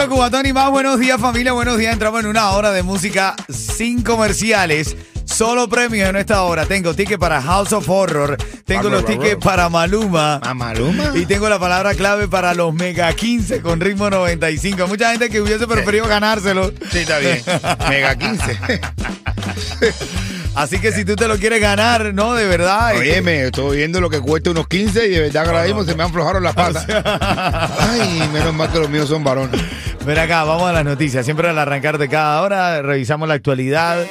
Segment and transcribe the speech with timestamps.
[0.00, 0.70] 95 Cubatón y más.
[0.70, 1.52] Buenos días, familia.
[1.52, 1.92] Buenos días.
[1.92, 4.96] Entramos en una hora de música sin comerciales.
[5.26, 6.64] Solo premios en esta hora.
[6.64, 8.38] Tengo ticket para House of Horror.
[8.64, 10.36] Tengo los tickets para Maluma.
[10.36, 11.12] ¿A Maluma?
[11.14, 14.86] Y tengo la palabra clave para los Mega 15 con ritmo 95.
[14.86, 16.72] Mucha gente que hubiese preferido ganárselo.
[16.90, 17.42] Sí, está bien.
[17.90, 18.80] Mega 15.
[20.54, 22.94] Así que si tú te lo quieres ganar, no, de verdad.
[22.94, 25.94] este, Óyeme, estoy viendo lo que cuesta unos 15 y de verdad ahora mismo se
[25.94, 26.86] me aflojaron las patas.
[27.78, 29.60] Ay, menos mal que los míos son varones.
[30.04, 31.24] Ven acá, vamos a las noticias.
[31.24, 34.04] Siempre al arrancar de cada hora, revisamos la actualidad.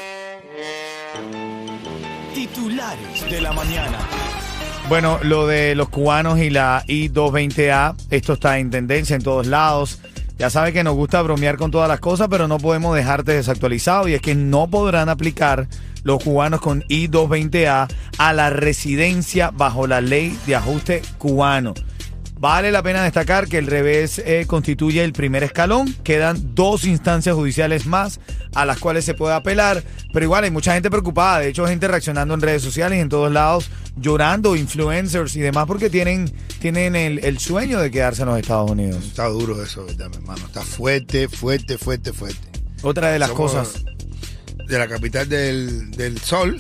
[2.34, 3.98] Titulares de la mañana.
[4.88, 10.00] Bueno, lo de los cubanos y la I-220A, esto está en tendencia en todos lados.
[10.40, 14.08] Ya sabes que nos gusta bromear con todas las cosas, pero no podemos dejarte desactualizado
[14.08, 15.68] y es que no podrán aplicar
[16.04, 21.74] los cubanos con I-220A a la residencia bajo la ley de ajuste cubano.
[22.40, 25.94] Vale la pena destacar que el revés eh, constituye el primer escalón.
[26.04, 28.22] Quedan dos instancias judiciales más
[28.56, 29.84] a las cuales se puede apelar.
[30.14, 31.40] Pero igual hay mucha gente preocupada.
[31.40, 35.66] De hecho, gente reaccionando en redes sociales y en todos lados, llorando, influencers y demás,
[35.68, 36.32] porque tienen,
[36.62, 39.04] tienen el, el sueño de quedarse en los Estados Unidos.
[39.04, 40.46] Está duro eso, ¿verdad, mi hermano?
[40.46, 42.48] Está fuerte, fuerte, fuerte, fuerte.
[42.84, 43.84] Otra de las Somos cosas.
[44.70, 46.60] De la capital del, del sol,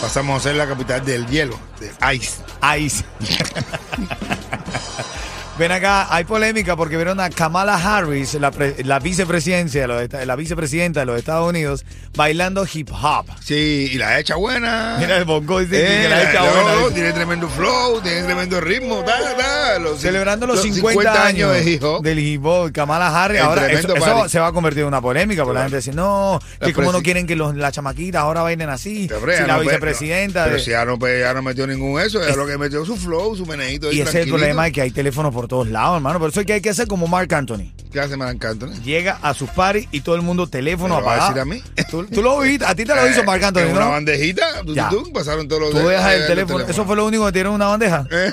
[0.00, 2.42] pasamos a ser la capital del hielo, del ice.
[2.76, 3.04] Ice.
[5.56, 10.26] Ven acá, hay polémica porque vieron a Kamala Harris, la, pre- la vicepresidencia, de los
[10.26, 11.84] la vicepresidenta de los Estados Unidos,
[12.16, 13.26] bailando hip hop.
[13.40, 14.96] Sí, y la hecha buena.
[14.98, 16.94] Mira el bongo dice Eh, que la hecha no, buena.
[16.94, 21.84] tiene tremendo flow, tiene tremendo ritmo, ta, ta, los- Celebrando los, 50, años, de hip
[21.84, 22.02] hop.
[22.02, 23.38] del hip hop, Kamala Harris.
[23.38, 26.40] El Ahora, eso, se va a convertir en una polémica, porque la gente dice, no,
[26.60, 29.14] que La como no quieren que los, las chamaquitas ahora bailen así, si
[29.46, 30.42] la no, vicepresidenta.
[30.46, 32.84] Pero de- si ya no, pues, ya no metió ningún eso, ya lo que metió
[32.84, 33.88] su flow, su meneito.
[33.90, 36.18] ahí y ese es el problema de que hay teléfonos por todos lados, hermano.
[36.18, 37.72] Por eso es que hay que hacer como Mark Anthony.
[37.92, 38.72] ¿Qué hace Marc Anthony?
[38.84, 41.46] Llega a sus paris y todo el mundo teléfono ¿Me lo va a apagado.
[41.46, 41.84] decir a mí?
[41.90, 43.90] ¿Tú, tú lo viste, a ti te lo hizo Marc Anthony, En una ¿no?
[43.92, 44.88] bandejita, tú, Ya.
[44.88, 46.54] tú, tú, pasaron todos los Tú dejas eh, el los teléfono.
[46.58, 46.70] teléfonos.
[46.70, 48.06] ¿Eso fue lo único que tiene en una bandeja?
[48.14, 48.32] Eh.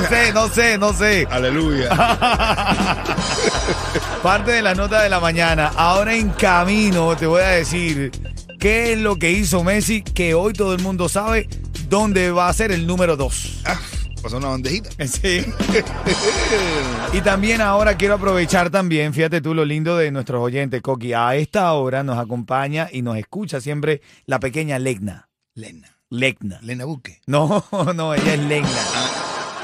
[0.00, 1.26] No sé, no sé, no sé.
[1.30, 1.88] Aleluya.
[4.22, 5.72] Parte de la nota de la mañana.
[5.76, 8.10] Ahora en camino te voy a decir
[8.60, 11.48] qué es lo que hizo Messi, que hoy todo el mundo sabe
[11.88, 13.62] dónde va a ser el número 2.
[14.24, 14.88] Pasó una bandejita.
[15.06, 15.44] Sí.
[17.12, 21.12] y también ahora quiero aprovechar también, fíjate tú lo lindo de nuestros oyentes, Coqui.
[21.12, 25.28] A esta hora nos acompaña y nos escucha siempre la pequeña Legna.
[25.54, 25.98] Lena.
[26.08, 26.58] Legna.
[26.62, 27.20] Lena Buque.
[27.26, 28.70] No, no, ella es Legna.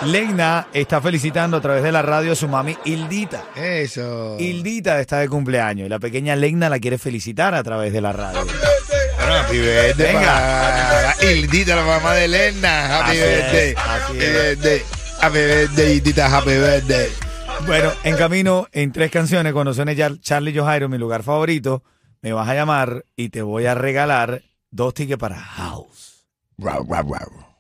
[0.04, 3.44] Legna está felicitando a través de la radio a su mami Hildita.
[3.56, 4.37] Eso.
[4.38, 8.12] Hildita está de cumpleaños y la pequeña Legna la quiere felicitar a través de la
[8.12, 8.41] radio.
[9.30, 11.14] Bueno, happy birthday Venga.
[11.20, 12.98] para Hildita, la mamá de Lena.
[12.98, 13.74] Happy Así es, birthday.
[13.76, 14.32] así Happy es.
[14.32, 14.82] birthday.
[15.20, 16.36] Happy birthday, Hildita.
[16.36, 17.08] Happy birthday.
[17.64, 21.84] Bueno, en camino, en tres canciones, cuando suene Char- Charlie Johairo, mi lugar favorito,
[22.22, 24.42] me vas a llamar y te voy a regalar
[24.72, 26.24] dos tickets para House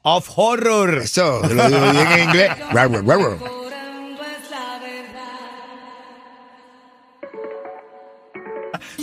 [0.02, 0.98] of Horror.
[1.04, 2.50] Eso, lo digo bien en inglés.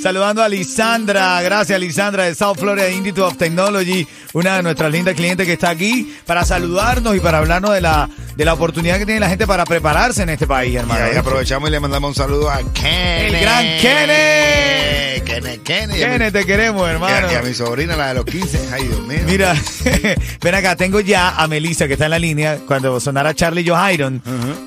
[0.01, 5.15] Saludando a Lisandra, gracias Lisandra de South Florida Institute of Technology, una de nuestras lindas
[5.15, 9.05] clientes que está aquí para saludarnos y para hablarnos de la, de la oportunidad que
[9.05, 11.03] tiene la gente para prepararse en este país, Y hermano.
[11.03, 13.35] ahí aprovechamos y le mandamos un saludo a Kenny.
[13.35, 15.21] El gran Kenny.
[15.25, 15.97] Kenny, Kenny.
[15.97, 17.27] Y a mi- Kenny, te queremos, y hermano.
[17.27, 18.69] a, y a mi sobrina, la de los 15.
[18.71, 19.19] Ay, Dios mío.
[19.25, 19.55] Mira,
[20.41, 22.59] ven acá, tengo ya a Melissa que está en la línea.
[22.65, 24.21] Cuando sonara Charlie Johiron,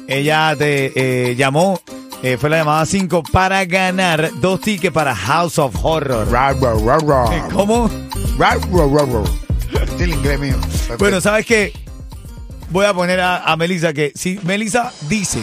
[0.07, 1.81] ella te eh, llamó,
[2.23, 6.29] eh, fue la llamada 5 para ganar dos tickets para House of Horror.
[7.53, 7.91] ¿Cómo?
[9.73, 10.57] Es el inglés mío.
[10.99, 11.73] Bueno, ¿sabes qué?
[12.71, 15.41] Voy a poner a, a Melissa que si Melissa dice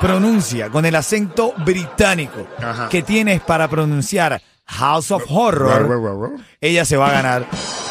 [0.00, 2.88] pronuncia con el acento británico Ajá.
[2.88, 7.46] que tienes para pronunciar House of Horror, ella se va a ganar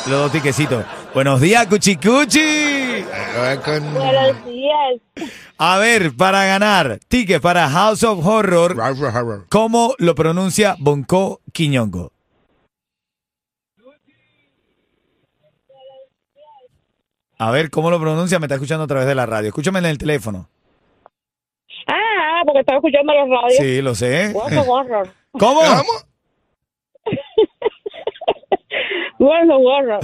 [0.07, 0.83] los dos tiquecitos.
[1.13, 2.75] Buenos días, Cuchicuchi.
[3.36, 5.02] Con- Buenos días.
[5.58, 8.78] A ver, para ganar tickets para House of Horror,
[9.50, 12.14] ¿cómo lo pronuncia Bonco Quiñongo?
[17.38, 18.40] A ver, ¿cómo lo pronuncia?
[18.40, 19.50] Me está escuchando a través de la radio.
[19.50, 20.48] Escúchame en el teléfono.
[21.88, 23.58] Ah, porque estaba escuchando los radios.
[23.58, 24.34] Sí, lo sé.
[24.34, 24.66] ¿Cómo?
[25.34, 25.62] ¿Cómo?
[29.20, 30.00] Gorro, gorro.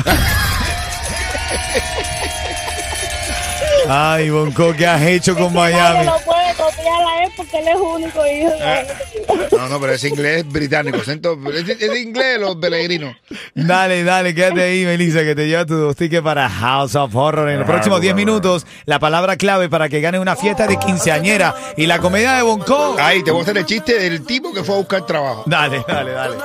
[3.88, 6.06] Ay, Bonco, ¿qué has hecho con Miami?
[6.06, 10.10] lo puede copiar a él porque él es único hijo de No, no, pero ese
[10.10, 10.98] inglés es británico.
[10.98, 13.16] Es, es inglés de los peregrinos.
[13.56, 17.50] Dale, dale, quédate ahí, Melissa, que te lleva tu dos tickets para House of Horror.
[17.50, 21.56] En los próximos 10 minutos, la palabra clave para que gane una fiesta de quinceañera
[21.78, 22.96] y la comedia de Bonco.
[23.00, 25.44] Ay, te voy a hacer el chiste del tipo que fue a buscar trabajo.
[25.46, 26.36] Dale, dale, dale.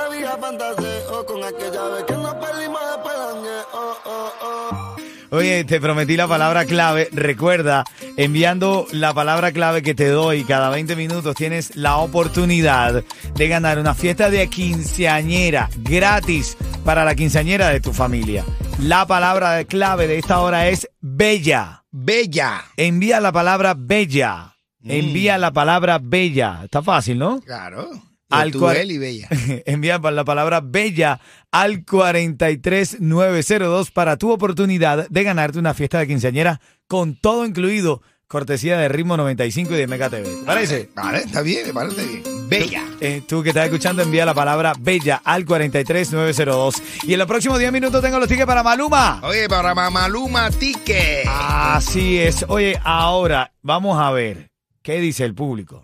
[5.29, 7.09] Oye, te prometí la palabra clave.
[7.11, 7.83] Recuerda,
[8.15, 13.03] enviando la palabra clave que te doy cada 20 minutos, tienes la oportunidad
[13.35, 18.45] de ganar una fiesta de quinceañera gratis para la quinceañera de tu familia.
[18.79, 21.83] La palabra clave de esta hora es bella.
[21.91, 22.63] Bella.
[22.77, 24.55] Envía la palabra bella.
[24.83, 26.61] Envía la palabra bella.
[26.63, 27.41] Está fácil, ¿no?
[27.41, 28.06] Claro.
[28.29, 29.29] Al Al cual- y bella.
[29.65, 31.19] Envía la palabra bella
[31.51, 38.77] al 43902 para tu oportunidad de ganarte una fiesta de quinceañera con todo incluido, cortesía
[38.77, 40.23] de Ritmo 95 y de Mega TV.
[40.27, 40.89] ¿Te parece?
[40.95, 42.23] Vale, está bien, me parece bien.
[42.49, 42.83] Bella.
[42.99, 46.75] Eh, tú que estás escuchando, envía la palabra bella al 43902.
[47.03, 49.21] Y en los próximos 10 minutos tengo los tickets para Maluma.
[49.23, 51.23] Oye, para Mamaluma Tique.
[51.27, 52.43] Así es.
[52.49, 54.49] Oye, ahora vamos a ver
[54.81, 55.81] qué dice el público.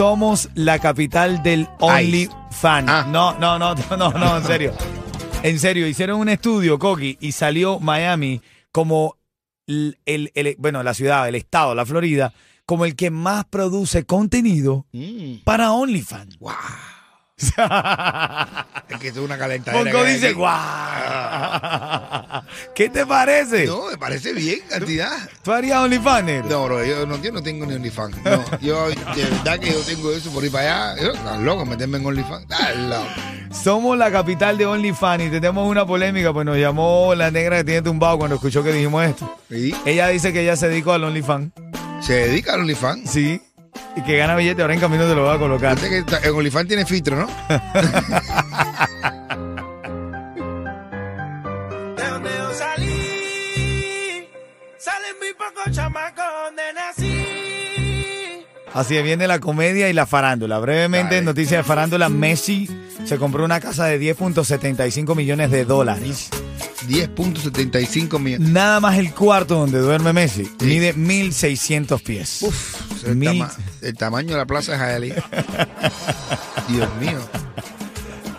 [0.00, 2.88] Somos la capital del OnlyFans.
[2.88, 3.06] Ah.
[3.06, 4.72] No, no, no, no, no, en serio.
[5.42, 8.40] En serio, hicieron un estudio, Coqui, y salió Miami
[8.72, 9.18] como
[9.66, 12.32] el, el- el- bueno, la ciudad, el estado, la Florida,
[12.64, 15.42] como el que más produce contenido Mm.
[15.44, 16.38] para OnlyFans.
[16.38, 16.50] Wow.
[18.88, 20.00] Es que es una calentadera.
[20.00, 20.58] Hay dice, guau.
[22.74, 23.66] ¿Qué te parece?
[23.66, 25.16] No, me parece bien, cantidad.
[25.42, 26.46] ¿Tú harías OnlyFans?
[26.46, 28.16] No, bro, yo no, yo no tengo ni OnlyFans.
[28.24, 31.02] No, yo, de verdad que yo tengo eso por ir para allá.
[31.02, 32.46] Yo, estás loco, meterme en OnlyFans.
[32.88, 33.06] Loco.
[33.52, 37.64] Somos la capital de OnlyFans y tenemos una polémica, pues nos llamó la negra que
[37.64, 39.36] tiene tumbado cuando escuchó que dijimos esto.
[39.50, 39.74] ¿Y?
[39.84, 41.52] Ella dice que ella se dedicó al OnlyFans,
[42.00, 43.10] Se dedica al OnlyFans.
[43.10, 43.40] sí,
[43.96, 45.76] y que gana billete, ahora en camino te lo va a colocar.
[45.78, 47.26] Que está- en OnlyFans tiene filtro, ¿no?
[51.96, 54.28] De donde yo salí,
[54.78, 58.44] salen muy pocos chamacos donde nací.
[58.72, 60.58] Así es, viene la comedia y la farándula.
[60.60, 61.26] Brevemente, Dale.
[61.26, 62.68] noticia de farándula, Messi
[63.04, 66.30] se compró una casa de 10.75 millones de dólares.
[66.86, 68.48] 10.75 millones.
[68.48, 70.50] Nada más el cuarto donde duerme Messi.
[70.60, 72.42] Mide 1.600 pies.
[72.42, 75.24] Uf, el, Mil- tama- el tamaño de la plaza de Hialeah.
[76.68, 77.18] Dios mío.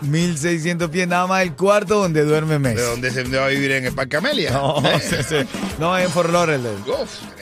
[0.02, 2.76] 1.600 pies, nada más el cuarto donde duerme Messi.
[2.76, 4.50] ¿De dónde se va a vivir en el Parque Amelia?
[4.50, 4.98] No, ¿Eh?
[5.00, 5.36] sí, sí.
[5.78, 6.76] no es en Fort Lauderdale.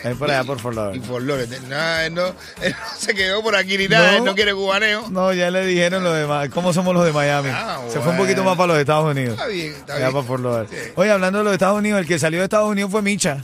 [0.04, 1.02] Es por allá, por Fort Lauderdale.
[1.02, 1.66] Y Fort Lauderdale.
[1.68, 2.26] No, él no,
[2.62, 4.18] él no se quedó por aquí ni nada, No.
[4.18, 5.08] él no quiere cubaneo.
[5.08, 6.50] No, ya le dijeron lo demás.
[6.50, 7.48] ¿Cómo somos los de Miami?
[7.50, 9.38] Ah, Se fue un poquito más para los Estados Unidos.
[9.38, 10.24] Está bien, está Allá para.
[10.24, 10.68] Fort Lauderdale.
[10.84, 10.90] Sí.
[10.96, 13.42] Oye, hablando de los Estados Unidos, el que salió de Estados Unidos fue Micha.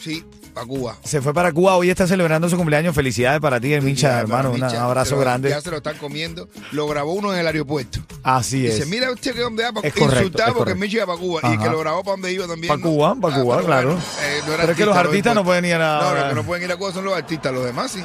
[0.00, 0.96] Sí, para Cuba.
[1.04, 1.76] Se fue para Cuba.
[1.76, 2.94] Hoy está celebrando su cumpleaños.
[2.94, 4.52] Felicidades para ti, Ya, hermano.
[4.52, 5.50] para Un abrazo grande.
[5.50, 6.48] Ya se lo están comiendo.
[6.72, 7.98] Lo grabó uno en el aeropuerto.
[8.22, 8.76] Así es.
[8.76, 10.74] Dice, mira usted que dónde va para Es correcto, Insultado porque.
[10.74, 11.40] Michi iba para Cuba.
[11.52, 12.68] Y que lo grabó para donde iba también.
[12.72, 12.82] Pa' ¿no?
[12.82, 13.92] Cuba, pa' Cuba, pero claro.
[14.22, 16.42] eh, Pero es que los artista, artistas no pueden ir a No, los que no
[16.44, 17.52] pueden ir a Cuba son los artistas.
[17.52, 18.04] Los demás sí.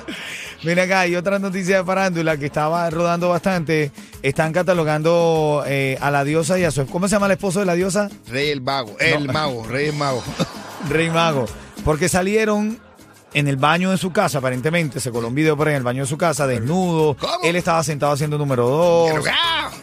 [0.64, 3.92] Mira acá, hay otra noticia de farándula que estaba rodando bastante.
[4.22, 6.86] Están catalogando eh, a la diosa y a su...
[6.88, 8.10] ¿Cómo se llama el esposo de la diosa?
[8.28, 8.98] Rey el mago.
[9.00, 9.66] El mago.
[9.66, 10.22] Rey el mago.
[10.90, 11.46] Rey Mago.
[11.84, 12.80] Porque salieron
[13.34, 15.00] en el baño de su casa, aparentemente.
[15.00, 17.16] Se coló un video por ahí en el baño de su casa, desnudo.
[17.16, 17.44] ¿Cómo?
[17.44, 19.12] Él estaba sentado haciendo número dos.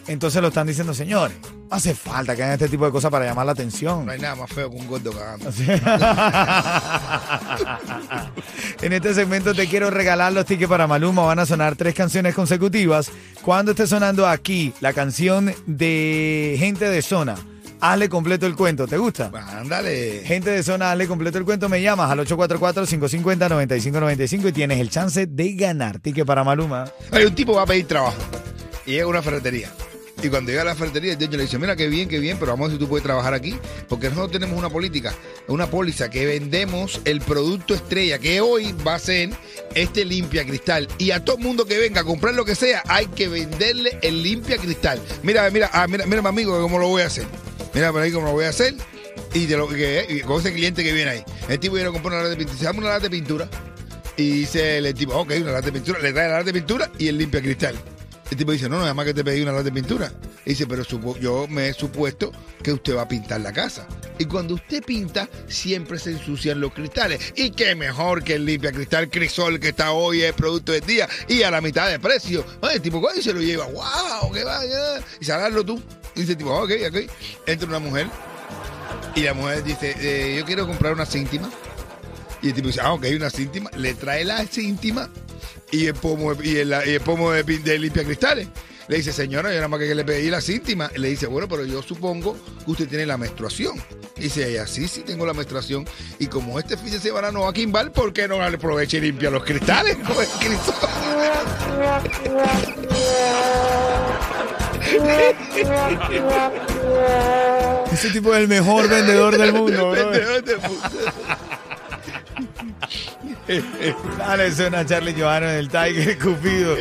[0.08, 1.36] Entonces lo están diciendo, señores,
[1.68, 4.06] no hace falta que hagan este tipo de cosas para llamar la atención.
[4.06, 5.50] No hay nada más feo que un gordo cagando.
[8.82, 11.24] en este segmento te quiero regalar los tickets para Maluma.
[11.24, 13.10] Van a sonar tres canciones consecutivas.
[13.42, 17.36] Cuando esté sonando aquí la canción de Gente de Zona,
[17.80, 18.86] hazle completo el cuento.
[18.86, 19.30] ¿Te gusta?
[19.34, 20.22] Ándale.
[20.24, 25.26] Gente de zona, hazle completo el cuento, me llamas al 844-550-9595 y tienes el chance
[25.26, 26.90] de ganar ticket para Maluma.
[27.10, 28.16] Hay un tipo va a pedir trabajo
[28.84, 29.70] y llega a una ferretería.
[30.22, 32.38] Y cuando llega a la ferretería, el dueño le dice, mira, qué bien, qué bien,
[32.38, 33.54] pero vamos a ver si tú puedes trabajar aquí.
[33.86, 35.12] Porque nosotros tenemos una política
[35.48, 39.30] una póliza que vendemos el producto estrella que hoy va a ser
[39.74, 40.88] este limpia cristal.
[40.98, 44.22] Y a todo mundo que venga a comprar lo que sea, hay que venderle el
[44.22, 45.00] limpia cristal.
[45.22, 47.26] Mira, mira, ah, mira, mira, mi amigo, cómo lo voy a hacer.
[47.76, 48.74] Mira por ahí cómo lo voy a hacer.
[49.34, 51.24] Y de lo que y con ese cliente que viene ahí.
[51.46, 52.58] El tipo viene a comprar una lata de pintura.
[52.58, 53.50] Se llama una lata de pintura.
[54.16, 55.98] Y dice el tipo, ok, una lata de pintura.
[55.98, 57.74] Le trae la lata de pintura y el limpia cristal.
[58.30, 60.10] El tipo dice, no, no, nada más que te pedí una lata de pintura.
[60.46, 60.84] Y dice, pero
[61.20, 63.86] yo me he supuesto que usted va a pintar la casa.
[64.18, 67.34] Y cuando usted pinta, siempre se ensucian los cristales.
[67.36, 71.06] Y qué mejor que el limpia cristal crisol que está hoy es producto del día
[71.28, 72.42] y a la mitad de precio.
[72.72, 73.66] El tipo, ¿cuándo se lo lleva?
[73.66, 74.32] ¡Wow!
[74.32, 75.04] ¡Qué vaya!
[75.20, 75.82] Y salarlo tú.
[76.16, 76.96] Dice, tipo, ok, ok.
[77.46, 78.08] Entra una mujer
[79.16, 81.50] y la mujer dice, eh, yo quiero comprar una cíntima.
[82.42, 83.70] Y el tipo dice, ah, ok, una cíntima.
[83.76, 85.10] Le trae la cíntima
[85.70, 88.48] y el pomo, y el, el pomo de, limpia cristales.
[88.88, 90.90] Le dice, señora, yo nada más que le pedí la cíntima.
[90.94, 93.82] Le dice, bueno, pero yo supongo que usted tiene la menstruación.
[94.16, 95.86] Dice ella, sí, sí, tengo la menstruación.
[96.18, 99.00] Y como este fin de semana no va a quimbar, ¿por qué no aproveche y
[99.00, 99.96] limpia los cristales
[100.40, 100.74] crisol?
[107.92, 110.10] Ese tipo es el mejor vendedor del mundo, bro.
[110.10, 110.56] Vendedor de.
[114.18, 116.76] Dale, suena Charlie Johanna en el Tiger Cupido.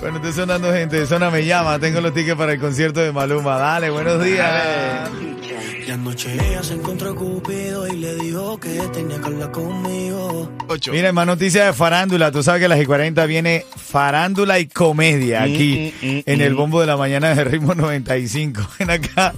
[0.00, 1.78] Bueno, esté sonando gente, zona me llama.
[1.78, 3.56] Tengo los tickets para el concierto de Maluma.
[3.56, 5.10] Dale, buenos días.
[5.86, 10.50] Y anoche ella se encontró Cupido y le dijo que tenía que hablar conmigo.
[10.68, 10.92] Ocho.
[10.92, 12.30] Mira, más noticias de farándula.
[12.30, 16.22] Tú sabes que a las y 40 viene farándula y comedia aquí Mm, mm, mm,
[16.26, 16.56] en el mm.
[16.56, 18.60] bombo de la mañana de ritmo 95.
[18.78, 19.32] Ven acá.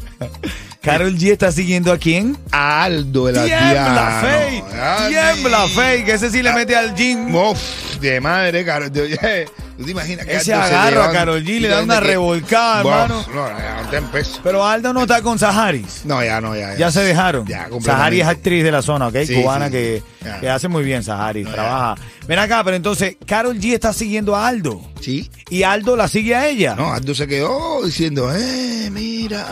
[0.82, 2.36] Carol G está siguiendo a quién?
[2.50, 4.28] A Aldo el Tiembla, Altiano.
[4.28, 4.62] Fey.
[5.10, 6.04] Tiembla, Fey.
[6.04, 7.32] Que ese sí le mete al gym.
[7.34, 8.90] Uf, de madre, Carol.
[8.90, 12.06] De- ¿Tú te imaginas que Ese Aldo se a Karol G, le da una que-
[12.06, 13.24] revolcada, hermano.
[13.34, 14.22] No, ya no te.
[14.42, 16.02] Pero Aldo no está con Saharis.
[16.04, 16.74] No, ya no, ya.
[16.76, 17.46] Ya se dejaron.
[17.46, 17.68] Ya.
[17.80, 19.16] Sahari es actriz de la zona, ¿ok?
[19.26, 19.72] Sí, Cubana sí.
[19.72, 20.40] que, Ya.
[20.40, 21.54] que hace muy bien Sahari, No, ya.
[21.54, 21.94] trabaja.
[22.28, 24.80] Ven acá, pero entonces, Carol G está siguiendo a Aldo.
[25.00, 25.30] Sí.
[25.50, 26.74] Y Aldo la sigue a ella.
[26.76, 29.46] No, Aldo se quedó diciendo, eh, mira.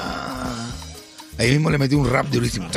[1.39, 2.69] Ahí mismo le metí un rap durísimo.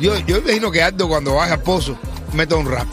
[0.00, 1.96] Yo, yo imagino que Aldo cuando baja al pozo
[2.34, 2.86] meta un rap.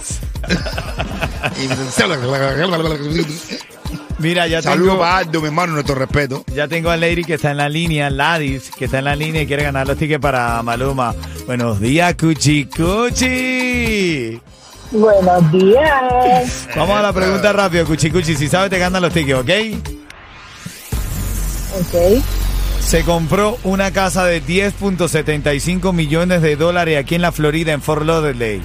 [4.19, 6.43] Mira, ya Saludos para Aldo, mi hermano, nuestro respeto.
[6.53, 9.41] ya tengo a Lady que está en la línea, Ladis, que está en la línea
[9.41, 11.15] y quiere ganar los tickets para Maluma.
[11.47, 14.39] Buenos días, Cuchi Cuchi.
[14.91, 16.67] Buenos días.
[16.75, 18.35] Vamos a la pregunta rápido, Cuchi Cuchi.
[18.35, 19.49] Si sabes, te ganan los tickets, ¿ok?
[21.79, 22.23] Ok.
[22.79, 28.03] Se compró una casa de 10.75 millones de dólares aquí en la Florida, en Fort
[28.05, 28.61] Lauderdale.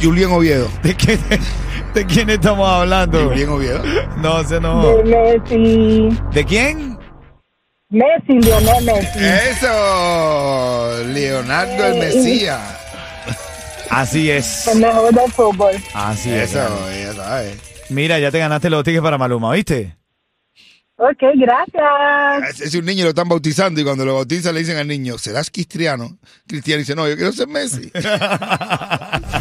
[0.00, 0.68] Julián Oviedo.
[0.82, 1.20] ¿De quién,
[1.94, 3.28] de quién estamos hablando?
[3.28, 3.82] Julián Oviedo.
[4.18, 5.02] No, De no.
[5.04, 6.08] Messi.
[6.32, 6.98] ¿De quién?
[7.88, 9.18] Messi, Lionel Messi.
[9.50, 12.60] Eso, Leonardo el Mesías.
[13.90, 14.66] Así es.
[14.66, 15.72] El mejor del fútbol.
[15.94, 16.50] Así es.
[16.50, 17.58] Eso, ya sabes.
[17.88, 19.96] Mira, ya te ganaste los tickets para Maluma, ¿viste?
[20.98, 22.60] Ok, gracias.
[22.60, 25.18] Es, es un niño lo están bautizando y cuando lo bautizan le dicen al niño,
[25.18, 26.18] ¿serás cristiano?
[26.46, 27.92] Cristiano dice, no, yo quiero ser Messi.